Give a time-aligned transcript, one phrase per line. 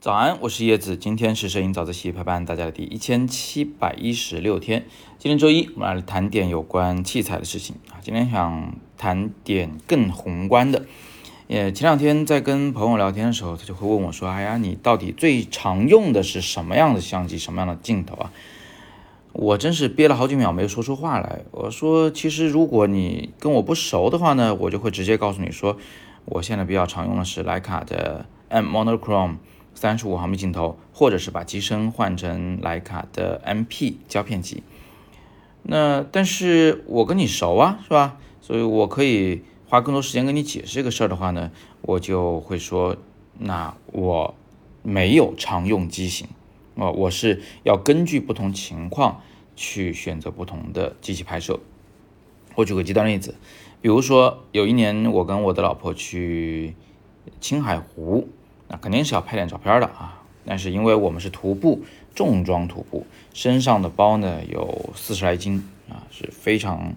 [0.00, 4.84] 早安，我是叶子，今天是摄影早自习陪伴大家的第一千七百一十六天。
[5.16, 8.02] 今天周一，我们来谈点有关器材的事情啊。
[8.02, 10.86] 今天想谈点更宏观的。
[11.48, 18.32] 呃，前两天在跟朋友聊天的时候，他就会问我说：“哎呀，你到底最常用的是什么样的相机，什么样的镜头啊？”
[19.34, 21.42] 我真是憋了好几秒没有说出话来。
[21.52, 25.78] 我说：“其实如果你跟我不熟的话呢，我就会直接告诉你说，
[26.24, 29.36] 我现在比较常用的是徕卡的 M Monochrome。”
[29.74, 34.62] 三十五毫米镜头，或者是把机身换成徕卡的 MP 胶片机。
[35.62, 38.18] 那但是我跟你熟啊，是吧？
[38.42, 42.98] 所以我可以花更多时间跟你解释这个事儿的话呢，我就会说，
[43.38, 44.34] 那我
[44.82, 46.28] 没有常用机型
[46.76, 49.22] 啊，我是要根据不同情况
[49.56, 51.58] 去选择不同的机器拍摄。
[52.54, 53.34] 我举个极端例子，
[53.80, 56.74] 比如说有一年我跟我的老婆去
[57.40, 58.28] 青海湖。
[58.68, 66.94] 那肯定是要拍点照片的啊，但是因为我们是徒步重装徒步，身上的包呢有四十来斤啊，是非常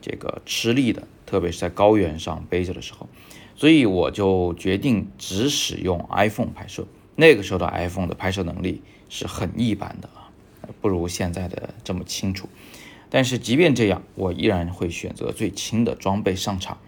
[0.00, 3.06] 这个吃力的，特别是在高原上背着的时候，
[3.54, 6.86] 所以我就决定只使用 iPhone 拍摄。
[7.14, 8.80] 那个时候的 iPhone 的拍摄能力
[9.10, 10.32] 是很一般的啊，
[10.80, 12.48] 不如现在的这么清楚。
[13.10, 16.78] 但是即便这样，我依然会选择最轻的装备上场。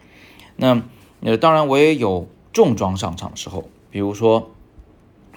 [0.57, 0.83] 那
[1.21, 3.69] 呃，当然我也有重装上场的时候。
[3.91, 4.51] 比如说，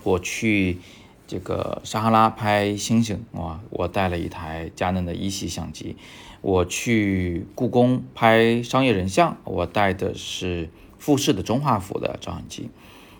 [0.03, 0.77] 我去
[1.25, 5.95] 这个撒哈拉拍星星，哇，我带了一台佳能的一系相机；
[6.41, 12.69] 我去故宫拍商业人像，我带的是富士的中画幅的照相机。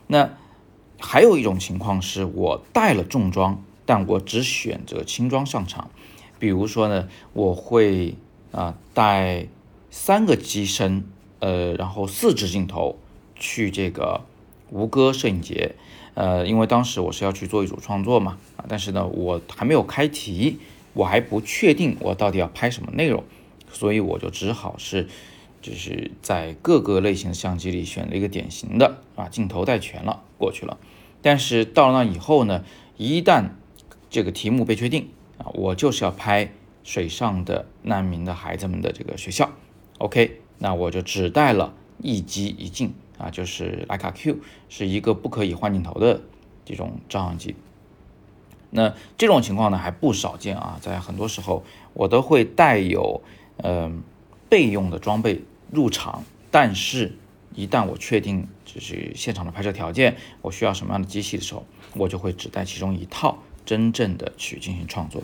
[0.06, 0.30] 那
[1.00, 5.90] 还有一种情况是我带了重装，但我只选择轻装上场。
[6.44, 8.16] 比如说呢，我会
[8.52, 9.48] 啊带
[9.90, 11.06] 三个机身，
[11.40, 12.98] 呃，然后四支镜头
[13.38, 14.26] 去这个。
[14.70, 15.76] 吴哥摄影节，
[16.16, 20.58] 呃，因为当时我是要去做一组创作嘛，啊，但是呢，我还没有开题，
[20.94, 23.24] 我还不确定我到底要拍什么内容，
[23.72, 25.08] 所以我就只好是，
[25.62, 30.78] 就是在各个类型的相机里选了一个典型的啊，镜头带全了过去了。
[31.22, 32.66] 但是到了那以后呢，
[32.98, 33.52] 一旦
[34.10, 35.08] 这个题目被确定
[35.38, 36.52] 啊，我就是要拍
[36.84, 39.52] 水上的难民的孩子们的这个学校
[39.98, 42.94] ，OK，那我就只带了一机一镜。
[43.20, 44.40] 啊，就是徕卡 Q
[44.70, 46.20] 是一个不可以换镜头的
[46.66, 47.56] 这种照相机。
[48.72, 53.22] 那这种情况呢还不少见啊，在很多时候我都会带有
[53.58, 54.02] 嗯
[54.50, 57.16] 备用的装备入场，但是，
[57.54, 61.64] 一旦我确定就是现场的拍摄条件，我需要什么样的机器的时候，
[61.96, 65.22] 我就会只带其中一套，真正的去进行创作。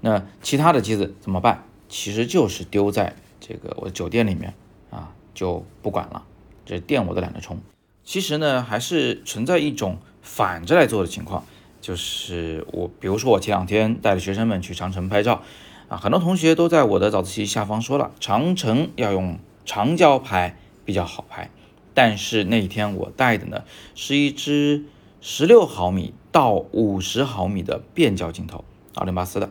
[0.00, 1.64] 那其他的机子怎么办？
[1.88, 4.54] 其实就是丢在这个我的酒店里面
[4.90, 6.24] 啊，就不管了。
[6.64, 7.58] 这电我都懒得充。
[8.04, 11.44] 其实呢，还是存在一种反着来做的情况，
[11.80, 15.42] 就是我，比如说我前两天带着学生们去长城拍照，
[15.88, 21.50] 啊，很多同学都在我的早自习下方说了，长城要用长焦拍比较好拍。
[21.94, 24.84] 但是那一天我带的呢，是一支
[25.20, 29.50] 十六毫米到五十毫米的变焦镜头，二零八四的。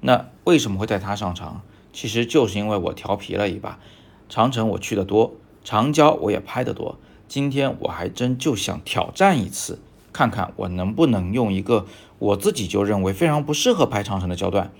[0.00, 1.62] 那为什么会带它上场？
[1.92, 3.80] 其实就是因为我调皮了一把，
[4.28, 5.34] 长城我去的多。
[5.64, 9.80] 长焦我也拍得多，今天我还真就想挑战一次，
[10.12, 11.86] 看看我能不能用一个
[12.18, 14.70] 我自己就认为非常不适合拍长城的焦段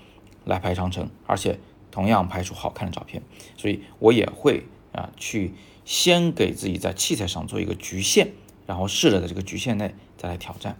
[0.45, 1.59] 来拍长城，而且
[1.91, 3.21] 同样拍出好看的照片。
[3.57, 8.29] 所以我也会啊去先给自己在器材上做一个局限，
[8.65, 10.77] 然后试着在这个局限内再来挑战。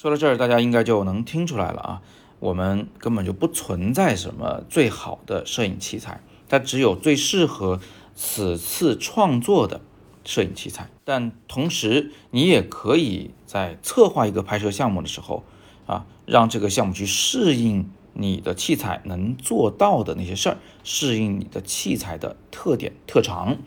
[0.00, 2.02] 说到这儿，大家应该就能听出来了啊，
[2.38, 7.78] 我们根本就不存在什么最好的摄影器材，它只有最适合。
[8.14, 9.82] 此次创作的
[10.24, 15.44] 摄影器材，但同时你也可以在策划一个拍摄项目的时候，
[15.84, 23.58] 啊，让这个项目去适应你的器材能做到的那些事儿，适应你的器材的特点特长。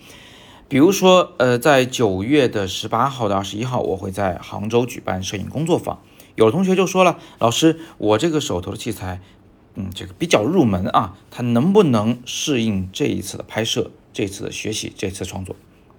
[0.67, 5.99] 比如说，呃，在九月的十八号到二十一号，我会在杭州举办摄影工作坊。
[6.35, 9.21] 有的同学就说了，老师，我这个手头的器材，
[9.75, 13.91] 嗯，这个比较入门啊，它能不能适应这一次的拍摄？
[14.11, 15.55] 这次的学习，这次创作，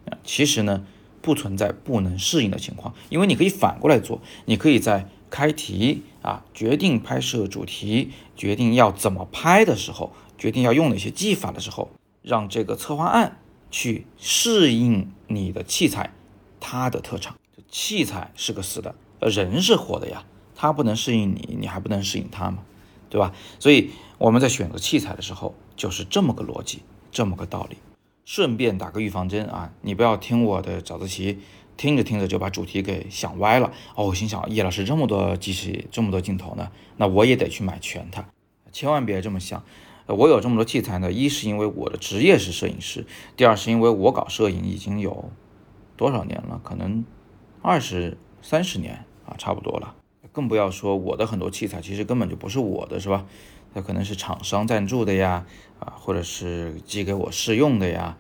[0.09, 0.85] 啊，其实呢
[1.21, 11.91] 不存在不能适应的情况，因为你可以反过来做，你可以在开题啊，决定拍摄主题，决定要怎么拍的时候，决定要用哪些技法的时候，
[12.23, 13.41] 让这个策划案
[13.71, 16.13] 去适应你的器材，
[16.61, 17.37] 它的特长。
[17.69, 18.95] 器材是个死的，
[19.29, 20.25] 人是活的呀，
[20.55, 22.59] 他不能适应你，你还不能适应他吗？
[23.11, 23.33] 对吧？
[23.61, 26.83] 所以我们在选择器材的时候，就是这么个逻辑，
[27.13, 27.77] 这么个道理。
[28.25, 31.41] 顺便打个预防针啊，你不要听我的早自习
[31.77, 33.71] 听着听着就把主题给想歪了。
[33.95, 38.25] 哦，我心想，叶老师这么多机器，这么多镜头呢，那我也得去买全它。
[38.73, 39.63] 千万别这么想。
[40.07, 43.07] 我有这么多器材呢，一是因为我的职业是摄影师，
[43.37, 45.31] 第二是因为我搞摄影已经有
[45.97, 47.05] 多少年了，可能
[47.63, 49.95] 二十三十年啊，差不多了。
[50.33, 53.25] 更不要说我的很多器材其实根本就不是我的，是吧？
[53.75, 55.47] 它可能是厂商赞助的呀，
[55.79, 58.17] 啊，或者是寄给我试用的呀，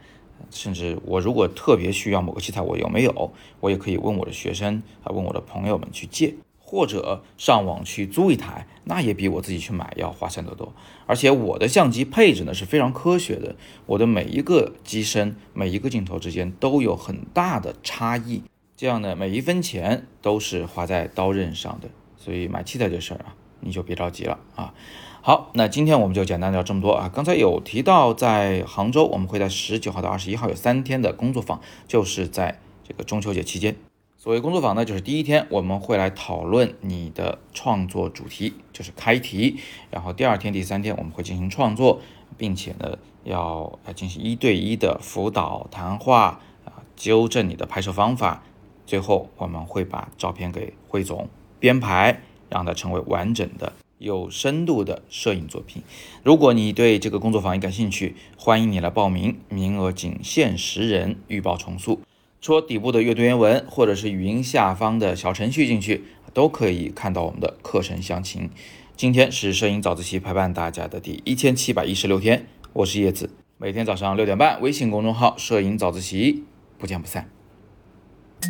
[0.50, 6.34] 甚至我如果特别需要某个器材，我有没有，我也可以问我的学生啊，问我的朋友们去借。
[6.66, 10.72] 或者上网去租一台，那也比我自己去买要划算得多。
[11.06, 13.54] 而且我的相机配置呢是非常科学的，
[13.86, 18.42] 我的每一个机身、每一个镜头之间都有很大的差异，
[18.76, 21.88] 这样呢每一分钱都是花在刀刃上的。
[22.16, 24.72] 所以买器材这事儿啊，你就别着急了啊。
[25.20, 27.10] 好，那今天我们就简单聊这么多啊。
[27.12, 33.76] 刚才有提到在杭州，我们会在十九号到二十一号有三天的工作坊，就是在这个中秋节期间。
[34.16, 39.58] 所谓工作坊呢，就是第一天我们会来讨论你的创作主题，就是开题。
[39.90, 42.00] 然后第二天、第三天我们会进行创作，
[42.38, 48.42] 并且呢要要进行一对一的辅导谈话啊，纠正你的拍摄方法。
[48.86, 51.28] 最后我们会把照片给汇总
[51.58, 55.82] 编排，让它成为完整的、有深度的摄影作品。
[56.22, 62.00] 如果你对这个工作坊也感兴趣，欢迎你来报名，名额仅限十人，预报重塑。
[62.40, 66.04] 戳底部的阅读原文，或者是语音下方的小程序进去，
[66.34, 68.50] 都可以看到我们的课程详情。
[68.96, 76.44] 今天是摄影早自习陪伴大家的第一千七百一十六天，我是叶子，每天早上六点半，微信公众号“摄影早自习”，
[76.76, 77.33] 不见不散。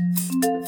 [0.01, 0.64] Música